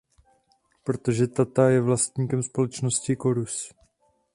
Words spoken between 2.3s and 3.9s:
společnosti Corus.